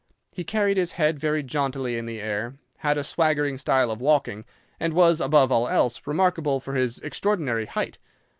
[0.33, 4.45] He carried his head very jauntily in the air, had a swaggering style of walking,
[4.79, 7.99] and was, above all else, remarkable for his extraordinary height.